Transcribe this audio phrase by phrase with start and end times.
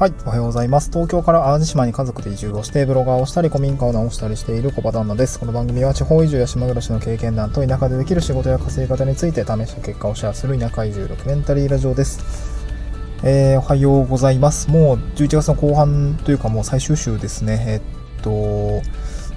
[0.00, 0.90] はい、おはようございます。
[0.90, 5.38] 東京から淡路島に家族で移住をして、ブロガーをしたり、古民家を直したりしている小場旦那です。
[5.38, 12.24] この番組は地方移住や島暮らしの経験談と田舎でできる仕事や稼ぎ方について試した結果をシェアする田舎移住ドキュメンタリーラジオです。
[13.22, 14.70] えー、おはようございます。
[14.70, 17.62] もう11月の後半というかもう最終週ですね。
[17.68, 17.76] え
[18.20, 18.80] っと、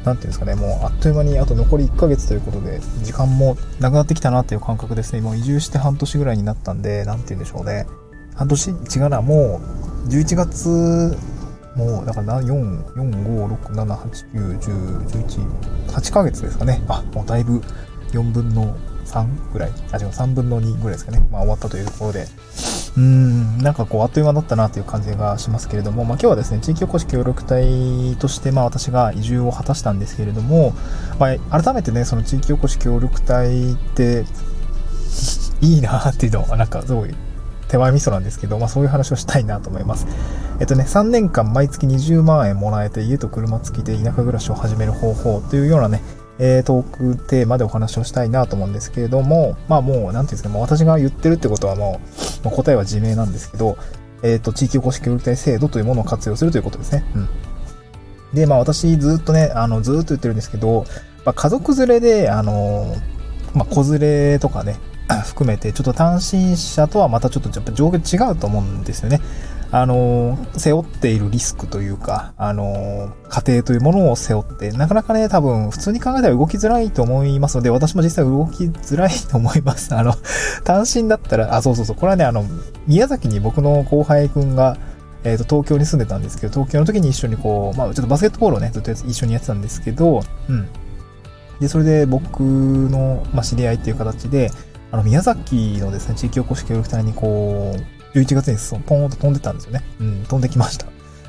[0.06, 5.20] なんていうんですかね、もうあっという間にあと残り1ヶ月ということで、時間もなくなってきたなっていう感覚ですね。
[5.20, 7.86] もう移住して半年ぐらいになったんで、なんて言うんでしょうね。
[8.36, 8.70] 半年？
[8.70, 11.18] 違うな、もう11月、
[11.76, 15.48] もうだから4、4、5、6、7、8、9、10、11、
[15.88, 16.82] 8ヶ月ですかね。
[16.88, 17.62] あ、もうだいぶ
[18.12, 21.26] 4分の3ぐらい、あ、違う、3分の2ぐらいですかね。
[21.32, 22.28] まあ終わったというところで、
[22.96, 30.74] うーん、なんかこう、あっという間だったなという感じがしますけれども、まあ今日はですね、地域おこし協力隊として、まあ私が移住を果たしたんですけれども、
[31.18, 34.26] まあ改めてね、その地域おこし協力隊って、
[35.62, 37.16] いいなっていうのは、なんかすごい
[37.68, 40.08] 手前味噌なんですけど、まあそういう話をしたいなと思います。
[40.60, 46.02] えっとね、3年間毎月20万円もらえて家と車付きで田舎暮らしを始める方法というようなね、
[46.40, 52.02] えー、トークテーマでお話をしたいなと思うんですけれども、まあもう、なんていうんですか、もう私が言ってるってことはも
[52.42, 53.78] う、もう答えは自明なんですけど、
[54.24, 57.04] えっ、ー、と、地域おこし協力隊制度というものを活用するということですね。
[57.16, 57.30] うん。
[58.34, 60.86] で、まあ私ずっとね、あの、ずっと言ってるんですけど、
[61.26, 62.96] まあ、家族連れで、あの、
[63.54, 69.22] まあ、子連れとかね、含めて、ちょっと単身者とはまたちょっとやっぱ上下違うと思うんですよね。
[69.76, 79.94] あの、背負っているリスクというか、あの、家庭というものを背負って、なかなかね、多分普通に考えたら動きづらいと思いますので、私も実際動きづらいと思います。
[79.98, 80.14] あの、
[80.64, 82.46] 単身だったら、あ、そうそうそう、これはね、あの、
[82.86, 84.78] 宮崎に僕の後輩くんが、
[85.24, 90.68] えっ、ー、と、東京に住んでたんですけど、東京の時に一緒にこう、まあ、ちょっとバスケットボールをね、ずっと一緒にやってたんですけど、うん。
[91.60, 94.52] で、それで僕の、まあ、知り合いっていう形で、
[94.94, 99.82] あの、宮崎のですね、地域おこし協力隊にこう、11月にそポンと飛んでたんですよね。
[100.00, 100.86] うん、飛んできました。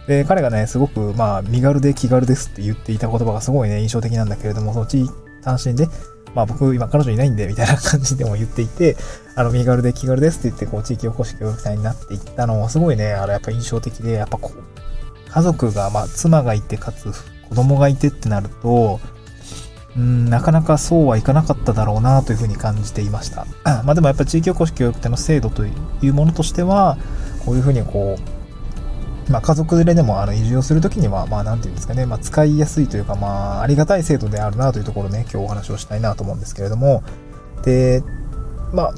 [0.07, 5.09] で、彼がね、すごく、まあ、身軽で気軽ですって言っていた言葉がすごいね、印象的なんだけれども、その地
[5.43, 5.89] 単身で、
[6.35, 8.99] まあ僕今彼女いないんで、みたいな感じでも言っていて、
[9.35, 17.11] あの、身軽で気軽ですって言って、こう、地域おこし協力隊になっていったのもすごいね、あれやっぱ印象的で、やっぱこう、家族が、まあ、妻がいて、かつ
[17.49, 19.01] 子供がいてってなると、
[19.97, 23.47] うん、なかなかそうはいかなかっただろうなというふうに感じていました。
[23.85, 25.71] まあでもやっぱり地域おこし協力隊の制度とい
[26.09, 26.99] うものとしては、
[27.45, 28.17] こういうふうにこ
[29.29, 37.03] う、まあ家族連れでもあの移住をするときには、まあなんていうんですかね、まあ使いやすいというか、まあありがたい制度であるなというところね、今日お話をしたいなと思うんですけれども、
[37.65, 38.03] で、
[38.73, 38.95] まあ、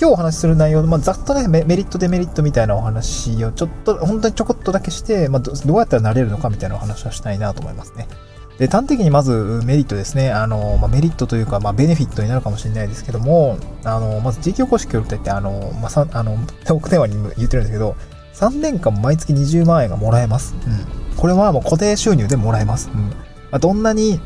[0.00, 8.06] 今日お話しする内容の、まあ、ざっとねメ、メリット、デメリットみたいなお話をちょっと、本当にちょこっとだけして、まあど、どうやったらなれるのかみたいなお話をしたいなと思いますね。
[8.58, 10.32] で、端的にまずメリットですね。
[10.32, 17.94] あの、まあ、メリットというか、まあ、ベネフィットになるかもしれないですけども、あの、まず地域おこし協力隊って、あの、まあ、さあの、トークテーマに言ってるんですけど、
[18.34, 20.56] 3年間毎月20万円がもらえます。
[20.66, 21.16] うん。
[21.16, 22.90] これはもう固定収入でもらえます。
[22.92, 23.10] うん。
[23.10, 23.12] ま
[23.52, 24.20] あ、どんなに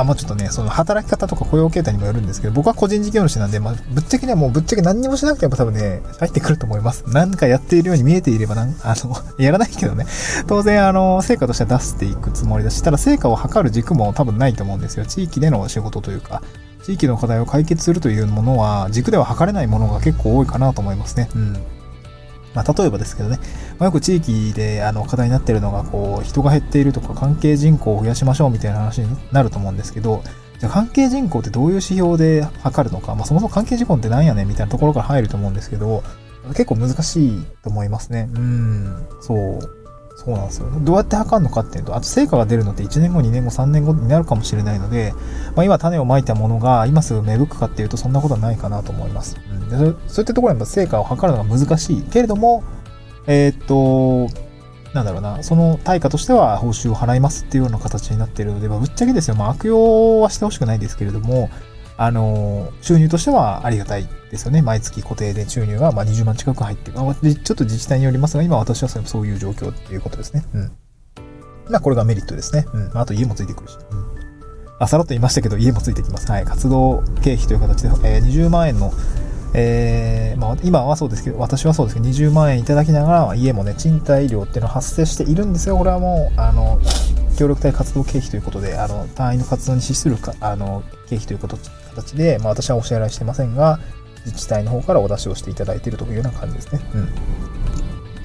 [0.00, 7.04] あ、もうちょっとね、その働き方とか雇用形態にもよるんですけど、僕は個人事業主なんで、まあ、ぶっちゃけね、もうぶっちゃけ何にもしなくても多分ね、入ってくると思います。
[7.06, 10.06] 何かやっているように見えていればなん、あの、 やらないけどね、
[10.46, 15.06] 当然、あの、成果としては出していくつもりだし、ただ成果を図る軸も多分ないと思うんですよ。
[15.06, 16.42] 地域での仕事というか、
[16.84, 21.28] 地域の課題を解決するというものは、軸では測れないものが結構多いかなと思いますね。
[21.34, 21.56] うん。
[22.54, 23.38] まあ、例えばですけどね、
[23.78, 30.22] まあ、よく地域であの課題になっているのが、こう、人が減っているとか、関係人口を増やしましょうみたいな話になると思うんですけど、
[30.58, 36.02] じゃあ関係人口ってどういう指標で測るのか、まあ、そもそも関係人口って何やねんみたいなところから入ると思うんですけど、
[36.48, 38.28] 結構難しいと思いますね。
[38.34, 39.80] うん、そう。
[40.16, 40.68] そうなんですよ。
[40.82, 45.14] どうやって測るのかっていうと、あと成果が出るのって1年後、2年後、3年後になるかもしれないので、
[45.56, 49.38] まあ、今種をまいたものが今すぐ芽吹くかっていうとそんなことはないかなと思います。
[49.50, 52.62] うん、でそういったところは成果を測るのが難しいけれども、
[53.26, 54.34] えー、っと、
[54.92, 61.48] なんだろうな、その対価としては報酬を払いますっていうような形になっているので、まあ、ぶっちゃけですよ、まあ、悪用はしてほしくないですけれども、
[61.96, 64.62] あの、収入としてはありがたいですよね。
[64.62, 66.96] 毎月固定で収入がまあ20万近く入ってる。
[66.96, 70.42] まあ、ちょっと自治体によりますが、今私はそういう状況っていうことですね。
[70.54, 70.72] うん。
[71.68, 72.64] まあ、これがメリットですね。
[72.72, 72.90] うん。
[72.94, 73.76] あと家もついてくるし。
[73.90, 74.04] うん。
[74.78, 76.30] あ、さらっと言いましたけど、家もついてきます。
[76.32, 76.44] はい。
[76.46, 78.94] 活動経費という形で、えー、20万円の
[79.52, 85.76] えー、まあ、今はそうですけど、私はそうですけど、20万円いただきながら、家もね、賃貸料っていうのは発生しているんですよ。
[85.76, 86.78] これはもう、あの、
[87.36, 91.58] 協力隊活動経費ということで、あの、単位の活動に資するか、あの、経費ということ、
[91.90, 93.80] 形で、まあ、私はお支払いしてませんが、
[94.26, 96.80] 自治体の方からお出しをしていただいているというような感じですね。
[96.94, 97.00] うん。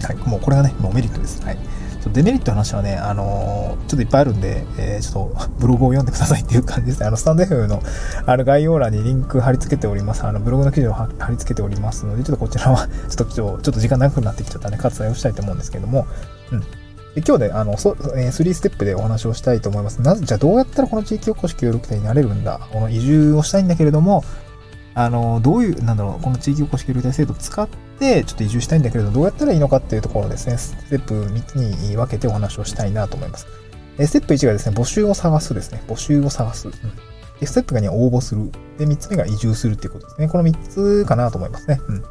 [0.04, 0.30] はい。
[0.30, 1.42] もうこれがね、もうメリットです。
[1.44, 1.58] はい。
[2.06, 7.08] とデメリットの話はね、あのー、ちょっといっぱいあるんで、えー、ちょっと ブログを読んでくださいっていう感じですね。
[7.08, 7.82] あの、スタンド F の
[8.26, 10.24] あの概要欄にリンク貼り付けております。
[10.24, 16.06] あの、ブログの記事を貼り付けておりますので、ちょっとこちらは、 ちょっと、ちょっと時間長くなってきちゃったね、割愛をしたいと思うんですけども、
[16.52, 16.60] うん。
[16.60, 20.02] で今日ね、あの、そえー、3ステップでお話をしたいと思います。
[20.02, 22.60] なぜ、じゃあどうやったらこの地域おこし協力隊になれるんだ？
[22.74, 24.24] この移住をしたいんだけれども、
[24.96, 27.68] あの、どういう、なんだろう、この地域おこし協力隊制度を使っ
[28.00, 33.48] て、ちょっと移住したいんだけれど、どうやったらいいのかっていうところですね、ステップ3つに分けてお話をしたいなと思います。
[33.98, 35.82] ステップ1がですね、募集を探すですね。
[35.88, 36.68] 募集を探す。
[36.68, 36.74] うん、
[37.40, 38.52] でステップが2は応募する。
[38.78, 40.28] で、3つ目が移住するっていうことですね。
[40.28, 41.80] この3つかなと思いますね。
[41.88, 42.04] うん。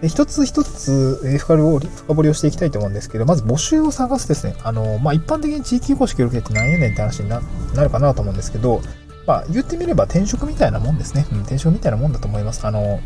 [0.00, 4.54] で一つ一つ、深掘りをしていきたいと思うんですけど、まず募集を探すですね。
[4.62, 7.40] あの、まあ、一般的に地域おこし協力って何やねんって話にな
[7.82, 8.82] るかなと思うんですけど、
[9.26, 11.26] まあ、言ってみれば転職みたいなもんですね。
[11.32, 12.66] うん、転職みたいなもんだと思います。
[12.66, 13.00] あの、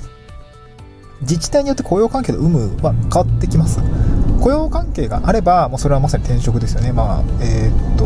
[1.22, 3.81] 自治体によって雇用関係の有無は変わってきます。
[4.40, 6.93] 雇用関係があれば、もうそれはまさに転職ですよね。
[6.93, 8.05] まあ、えー、っと、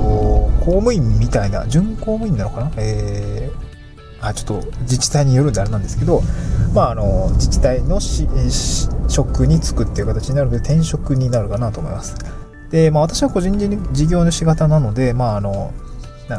[0.65, 6.23] 公務員みたいな、準公務員なのかなえー、あ、ちょっと自治体によるんであれなんですけど、
[6.75, 8.27] まあ、あの、自治体のし
[9.09, 12.17] 職に就くっていう形になるので、転職になるかなと思います。
[12.71, 13.57] で、まあ、私は個人
[13.93, 15.73] 事業主型なので、まあ、あの、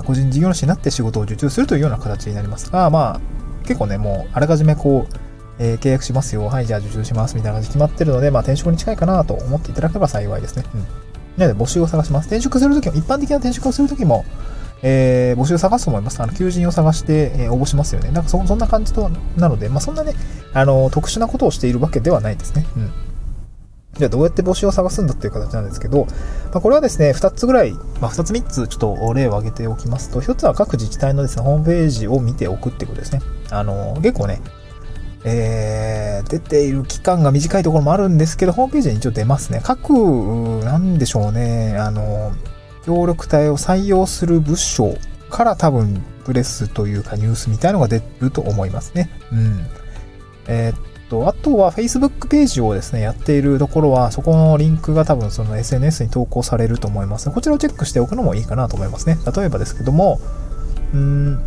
[0.06, 3.22] 個人事業主になって仕事を受注するというような形になりますが、まあ、
[3.66, 5.25] 結構ね、もう、あらかじめこう、
[5.60, 6.46] えー、契約しますよ。
[6.46, 7.36] はい、じゃあ受注します。
[7.36, 10.64] みたいな感じで決まってるので、まあ、転職に近いかなと思っていただければ幸いですね。
[10.74, 10.82] うん。
[11.38, 12.28] なので、募集を探します。
[12.28, 14.26] 転職するときも、一般的な転職をするときも、
[14.84, 16.22] えー、募集を探すと思います。
[16.22, 18.12] あの、求人を探して、えー、応募しますよね。
[18.12, 20.14] なんかそ、んな感じと、なので、まあ、そんなね、
[20.54, 22.66] あの、特殊なことをしているわけではないですね。
[22.76, 22.92] うん。
[23.98, 26.06] じゃあどうやって募集を探すんだっていう形なんですけど、
[26.52, 27.72] まあ、これはですね、2つぐらい、
[28.02, 33.22] まあ、2つ3つちょっと例を挙げておきますと、1つは各自治体のですね、ホームページを見ておくってことですね。
[33.52, 34.42] あの、結構ね、
[35.28, 39.60] えー、出ている期間が短いところもあるんですけど、ホームページに一応出ますね。
[39.64, 39.90] 各、
[40.64, 42.32] なんでしょうね、あの、
[42.86, 44.96] 協力隊を採用する部署
[45.32, 49.10] から多分、プレスというかニュースみたいのが出ると思いますね。
[49.32, 49.66] うん。
[50.48, 50.80] えー、っ
[51.10, 57.30] と、あとは Facebook ページをですね、やっているところは、そこのリンクが多分その SNS に投稿されると思います。
[57.32, 59.18] こちらをチェックしておくのもいいかなと思いますね。
[59.36, 60.20] 例えばですけども、
[60.94, 61.40] うん、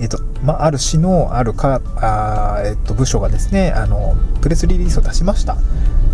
[0.00, 5.56] えっ、と、まあ、ある市のあるか、あえっ、と、部署がですね、あの、プレスリリースを出しました。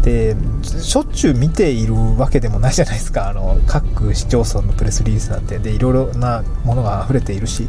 [0.03, 3.29] で、しょっちゅう見ているわけでもないじゃないですか。
[3.29, 5.59] あの、各市町村のプレスリリースなんて。
[5.59, 7.69] で、いろいろなものが溢れているし。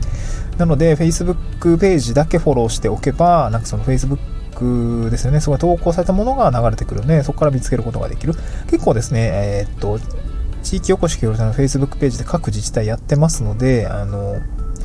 [0.58, 8.34] なので、Facebook ページだけフォローしておけば、なんかその Facebook ですよね、そこに投稿されたものが流れてくるので、そこから見つけることができる。
[8.70, 10.00] 結構ですね、えー、っと、
[10.64, 14.36] 地域おこし協力隊の Facebook ページで各自治体やってますので、あの、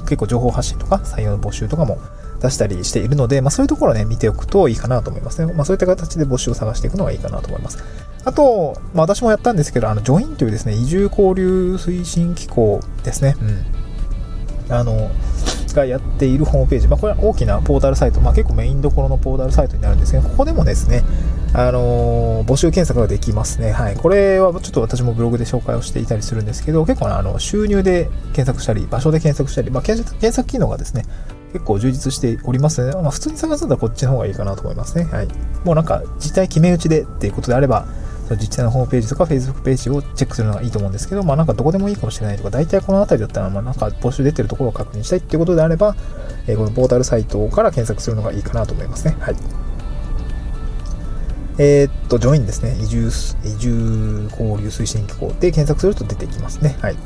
[0.06, 1.98] 結構情報発信とか採用の募集とかも
[2.40, 5.52] 出したりしているので、まあ、そういうところね、見ておくといいかなと思いますね。
[5.52, 7.78] まあ、そういった形で募集を探していくのがいいかなと思います。
[8.24, 13.36] あと、まあ、私もやったんですけど、あの、ジョインというですね、移住交流推進機構ですね。
[14.68, 14.72] うん。
[14.74, 15.10] あの、
[15.76, 21.04] がやっているホームページ、まあ、これは大きなポータルサイト、まあ、結構メインどころのポータルサイトになるんですけど、ここでもですね、
[21.58, 23.72] あの、募集検索ができますね。
[23.72, 23.96] はい。
[23.96, 31.06] これはちょっと私もブログで紹介をしていたりするんですけど、結構あの、収入で検索したり、場所で検索したり、まあ、検索機能がですね、
[31.54, 32.92] 結構充実しておりますね。
[32.92, 35.04] まあ、普通に探すんだらこっちの方がいいかなと思いますね。
[35.04, 35.28] はい。
[35.64, 37.86] もうなんか、自体決め打ちでっていうことであれば、
[38.28, 45.96] 自治体のホームページとか Facebook ページをチェックするのがいいと思うんですけど、まあなんかどこでもいいかもしれないとか、大体この辺りだったら、まあなんか募集出てるところを確認したいっていうことであれば、
[46.46, 49.16] えー、このポータルサイトから検索するのがいいかなと思いますね。
[49.20, 49.65] はい。
[51.58, 52.76] えー、っと、ジョインですね。
[52.80, 53.08] 移住、
[53.44, 56.76] 移住交流推進機構で検索すると出てきますね。
[56.80, 56.96] はい。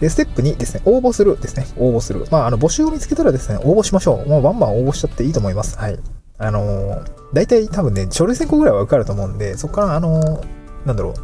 [0.00, 0.82] で、ステップ2ですね。
[0.84, 1.66] 応募するですね。
[1.76, 2.26] 応募する。
[2.30, 4.28] まあ、あの、募集を見つけたらですね、応募しましょう。
[4.28, 5.78] もうバンバン応募しちゃっていいと思います。
[5.78, 5.98] はい。
[6.38, 11.14] あのー、大体多分ね、書類選考ぐらいは受かると思うんで、そこから、あのー、なんだろう。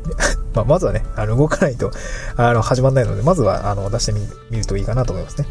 [0.56, 1.92] まあ、まずはね、あの、動かないと、
[2.36, 4.12] あの、始まんないので、まずは、あの、出して
[4.50, 5.46] みるといいかなと思いますね。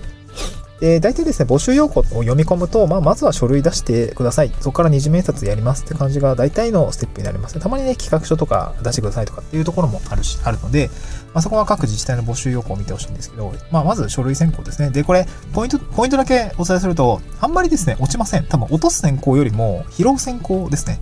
[0.79, 4.51] で、大体ですね、募集要項を読み込むと、まあ、まずは書類出してください。
[4.59, 7.55] そこから二次面接やりますって感じが大体のステップになります。
[7.55, 10.89] ねたまにね、企画書とか出してくださいとかっていうところもあるし、あるので、
[11.33, 14.89] まあ、そこは各自治体の募集要項を見てほしいんですけど、まあ、まず書類選考ですね。
[14.89, 18.45] で、これ、ポイント、ポイントだけお伝えすると、あんまりですね、落ちません。
[18.45, 21.01] 多分、落とす選考よりも、疲労選考ですね。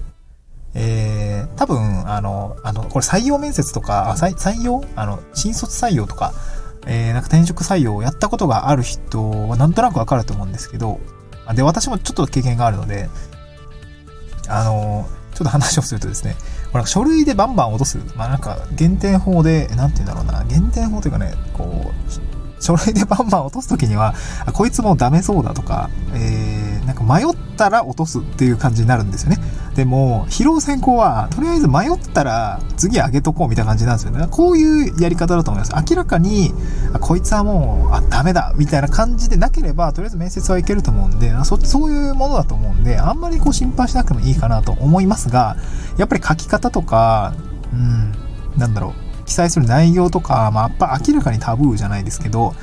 [0.74, 4.84] えー、多分、あの、あの、これ採用面接とか、採用？
[4.96, 6.34] あの、新卒採用とか、
[6.88, 11.00] えー、なんか転職採用をやったことがある人はなんとなくわかると思うんですけど、
[11.54, 13.10] で、私もちょっと経験があるので、
[14.48, 16.36] あの、ちょっと話をするとですね、
[16.72, 18.00] これ書類でバンバン落とす。
[18.16, 24.16] まあなんか、減点法で、なんて言うんだろうな、減点法というかね、こう、書類でバンバン落とすときには、
[24.54, 26.47] こいつもダメそうだとか、えー、
[27.04, 27.26] 迷っ
[27.58, 29.38] たら落とすっていう感じになるんですよね。
[29.76, 34.28] でも、疲労選考は、とりあえず迷ったら次上げとこうみたいな感じなんですよね。
[34.32, 35.74] こういうやり方だと思います。
[35.90, 36.52] 明らかに、
[37.00, 45.58] こいつはもう、あ、ダメだみたいな感じでなければ、とりあえず面接はいけると思うんで、そそういうものだと思うんで、あんまりこう心配しなくてもいいかなと思いますが、
[45.98, 47.36] やっぱり書き方とか、
[47.72, 48.14] うん、
[48.58, 49.08] なんだろう。
[49.28, 52.56] 記載する内容とか、まあ、やっぱ明らかにタブーじゃないですけど、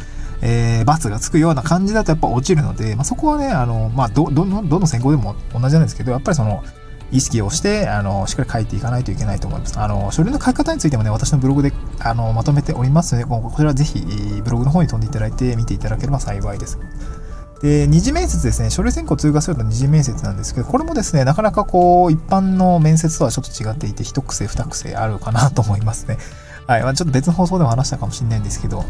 [0.42, 6.62] えー、罰がつくような感じだとやっぱ落ちるので、まあ、そこはね、あの、まあ、ど、どの、どの選考でも同じなんですけど、やっぱりその、
[7.10, 9.78] 意識をして、あの、しっかり書いていかないといけないと思います。
[9.78, 14.00] あの、書類の書き方についてもね、私のブログで、あの、まとめておりますので、こちらぜひ、
[14.42, 16.78] ブログの方に飛んでいただいて見ていただければ幸いです。
[17.62, 26.18] で、二次面接ですね、書類選考通過すると二次面接なんですけど、これもですね、なかなかこう、一般の面接とはちょっと違っていて、一癖二癖あるかなと思いますね。
[26.66, 26.82] はい。
[26.82, 28.84] まあ、ちょっと別の放送でも話したかもしれないんですけど、うん。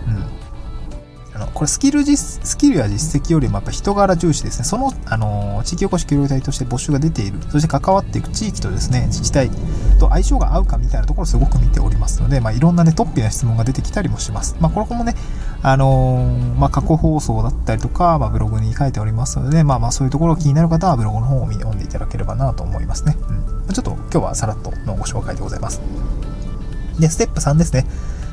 [1.35, 4.65] あの、これスキル実、スキルや実績よりもやっぱ人柄重視ですね。
[4.65, 9.51] その、あの、地域おこし協力隊として募集が出ている、そして関わっていく地域とですね、自治体
[9.99, 14.57] と相性が合うかみたいなところをすごく見ておりますので、まあ、いろんなね、トッピーな質問が出てきたりもします。
[14.61, 15.17] まあ、これもね、
[15.63, 23.17] あのまあ、過去放送だったりとか、まあ、ブログに書いておりますので、まあまあ、そういうところ気になる方はブログの方を読んでいただければなと思いますね。
[23.67, 23.75] うん。
[23.75, 25.81] ちょっと今日はさらっとのご紹介でございます。
[27.01, 27.87] で、ステップ3ですね。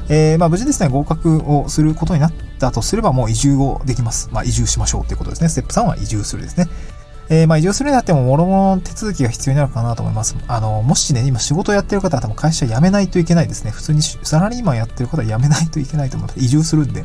[0.10, 4.30] えー、まあ無事ですね、合格をすることになったとすればもう移住をできます。
[4.32, 5.50] まあ移住しましょうということですね。
[5.50, 6.68] ステップ3は移住するですね。
[7.30, 10.36] えー、まあ移住するにあっても、もろもろの手続きが必要になるかなと思います。
[10.48, 13.72] あの、もしね、今仕事をやってる方は多分会社辞めないといけないですね。
[13.72, 17.04] 普通にサラリーマンやってる方は辞めないといけないと思うので、移住するんで。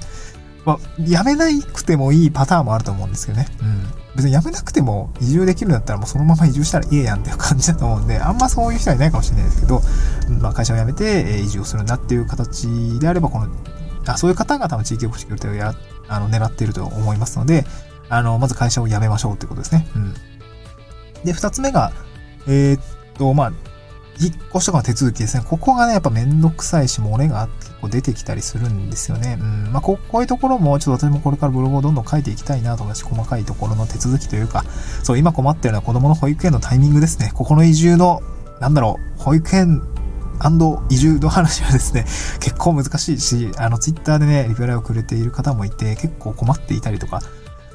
[0.65, 3.47] まあ、辞めなくてもいいパターンもあると思うんですけどね。
[3.63, 3.87] うん。
[4.17, 9.81] 別に辞めなくても移住できるんだったらもうそのまま移住したらいいやんっていう感じだと思うんで、あんまそういう人はいないかもしれないですけど、
[10.41, 13.49] まあ、会社を辞めて移住するんだっていう形であれば、この、
[14.15, 15.75] あそういう方が多分地域おこし協力隊をや、
[16.09, 17.65] あの、狙っていると思いますので、
[18.09, 19.87] あの、まず会社を辞めましょうってことですね。
[19.97, 20.15] うん。
[21.25, 21.93] で、二つ目が、
[22.47, 22.81] えー、っ
[23.19, 23.53] と、まあ、
[24.19, 25.45] 引っ越しとかの手続きですね。
[25.47, 29.37] ここがね、やっぱめんどくさいし、漏れが結構出てきたりするんですよね。
[29.39, 29.73] うん。
[29.73, 34.65] まあこ、こういうところも、ちょっと私もこれからブログをどんどん書いていきたいなと思います細かいところの手続きというか、
[35.03, 37.31] そう、今困ってるのは子供の保育園のタイミングですね。
[37.35, 38.23] ここの移住の、
[38.61, 39.83] なんだろう、保育園
[40.91, 42.05] 移住の話はですね、
[42.41, 47.23] 結構難しいし、あの、ツイッターでね、リプライをくれている方もいて、結構困っていたりとか、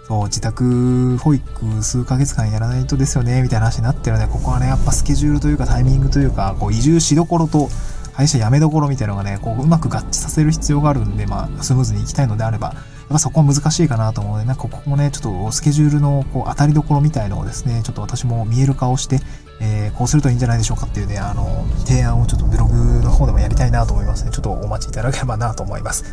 [0.07, 7.69] そう、自宅保育数ヶ月間やらないとですよね、みたいな話になってるので、ここはね、やっぱスケジュールというかタイミングというか、こう、移住しどころと、
[8.13, 12.75] 会社辞めどころみたいなのがね、こう、うまく合致させる必要があるんで、まあ、スムーズに行きたいのであれば、やっ
[13.09, 19.19] ぱそこは難しいかなと思うので、なんかここもね、ちょっとスケジュールのこう当たりどころみたいのをですね、ちょっと私も見える化をして、
[19.63, 24.31] えー、こうするといいんじゃないでしょうかっていうね、あの、提案をちょっとブログの方でもやりたいなと思いますね。
[24.31, 26.03] ちょっとお待ちいただければなと思います。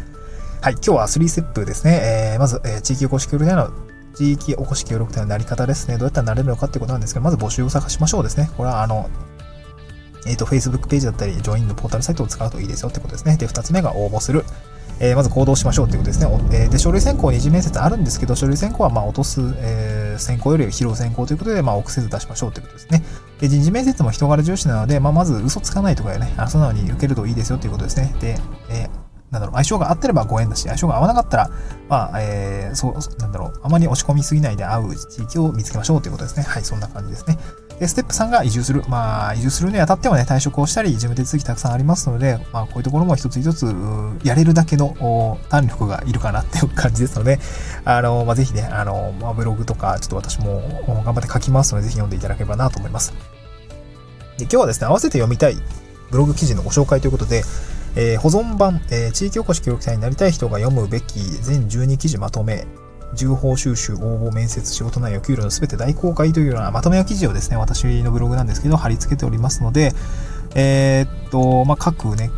[0.60, 2.00] はい、今日は3ステップですね。
[2.32, 3.70] えー、まず、えー、地域おこし協力隊の
[4.14, 5.96] 地域おこし協力隊のなり方ですね。
[5.96, 8.50] どうやったらなれるのかってことなんですけど、まず募集を探しましょうですね。
[8.56, 9.08] これは、あの、
[10.26, 13.36] えっ、ー、と、Facebook ページだったり、ジョインのポータルサイトを使うといいですよってことですね。
[13.36, 14.44] で、二つ目が応募する。
[15.00, 16.26] えー、まず行動しましょうっていうことですね。
[16.52, 23.04] えー、で、書類選考二次面接あるんですけど、書類選考はまあ落とす、えー、選考より疲労選考ということで、まあ臆せず出しましょうということですね。
[23.40, 28.14] で、人事面接も人柄重視なので、まあまず嘘つかないとかね、あ素直に受けるといいですよということですね。
[28.20, 28.38] で、
[28.70, 31.50] えーなんだろう、相性が合ってればご縁だし、相性が合わなかったら、
[31.88, 36.44] まあ、えー、そう、なんだろう、あまり押し込みすぎないで合う地域を見つけましょうということですね。
[36.44, 37.36] はい、そんな感じですね。
[37.78, 38.82] で、ステップ3が移住する。
[38.88, 43.66] まあ、移住するにあたってはね、退職をしたり、事務手続きたくさんありますので、まあ、こういうところも一つ一つ、
[44.24, 47.38] やれるだけの弾力がいるかなっていう感じですので、
[47.84, 50.60] あの、まあ、ぜひね、あの、まあ、ブログとか、ちょっと私も
[51.04, 53.12] 頑張って書きますので、ぜひ読んでいただければなと思います。
[54.38, 55.56] で、今日はですね、合わせて読みたい
[56.10, 57.42] ブログ記事のご紹介ということで、
[57.96, 62.66] えー、保存版、えー、地域おこし協力隊になりたい人が読むべき全12記事まとめ、
[63.14, 69.92] 情報収集、応募、面接、仕事内容、給料のすべて大公開というようなまとめの記事をですね、私のブログなんですけど、貼り付けておりますので、
[70.54, 72.30] えー、っと、まあ、各ね、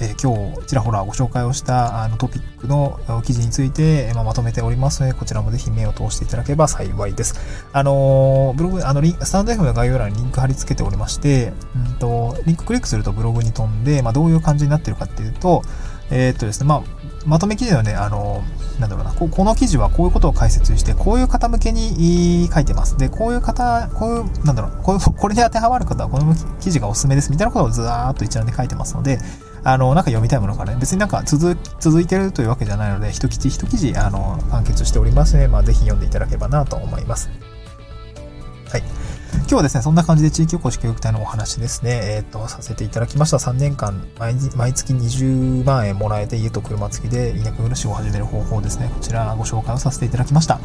[0.00, 7.34] え今日ちらほらご紹介をしたあのトピックの記事について、ままとめておりますので、こちらもぜひ目を通していただければ幸いです。
[7.72, 15.62] あのブログ、あのリンスタンド F の概要欄にリンク貼り付けておりまして、うんと、リンククリックするとブログに飛んで、まあ、どういう感じになってるかっていうと、
[16.10, 16.82] えー、っとですね、まあ、
[17.24, 18.44] まとめ記事はね、あの、
[18.82, 22.98] なんだろうなこ、この記事はこういうことを解説して、こういう方向けに書いてます。
[22.98, 29.20] で、こういう方、こういう、なんだろう、こ、 これで当てはまる方はこの記事がおすすめですみたいなことをずーっと一覧で書いてますので、
[29.64, 37.30] あの、なんか読みたいものからね、別になんか続、続いてるというわけじゃないので、一記事一記事、あの、完結しておりますので、まあ、ぜひ読んでいただければなと思います。
[39.34, 43.38] 今日はですね、そんな感じで地域おこし教育隊のお話ですね、えっ、ー、と、させていただきました。
[43.38, 48.90] 3年間毎、毎月20万円もらえて家と車付きで田舎暮らしを始める方法ですね。
[48.94, 50.58] こちらご紹介をさせていただきました。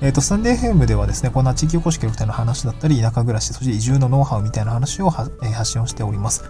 [0.00, 5.06] えっ、ー、と、スタンデー FM ではですね、こんな地域おこし教育隊の話だったり、田舎暮らし、そして移住のノウハウみたいな話を、
[5.42, 6.44] えー、発信をしております。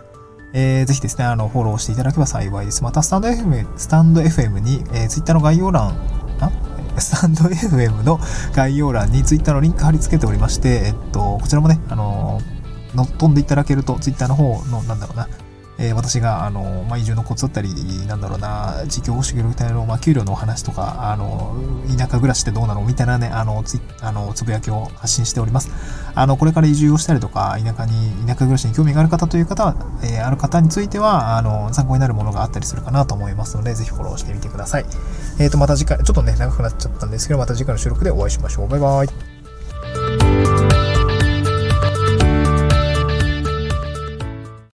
[0.53, 2.83] えー、ぜひですね、あの、フォローしていただければ幸いです。
[2.83, 5.97] また、スタンド FM、スタンド FM に、えー、Twitter の概要欄、
[6.99, 8.19] スタンド FM の
[8.55, 15.29] 概要欄に Twitter のリンク貼り付けておりまして、えっと、こちらもね、あのー、の飛んでいただけると、Twitter の方の、なんだろうな、
[15.79, 17.69] えー、私が、あの、まあ、移住のコツだったり、
[18.07, 21.57] なんだろうな、地域保守協力隊の、まあ、給料のお話とか、あの、
[21.89, 22.83] 田舎暮らしってどうなの？
[22.83, 25.71] みたいなね、あの、つあの、つぶやきを発信しております。
[26.15, 34.85] あの、これから移住をしたりとか、田舎に、田舎暮らしに興味がある方という方は、えー、ある方については、あの、参考になるものがあったりするかなと思いますので、ぜひフォローしてみてください。
[35.39, 38.69] えっ、ー、と、また次回、ちょっとね、長くなっちゃったんですけど、また次回の収録でお会いしましょう。
[38.69, 39.34] バイバイ。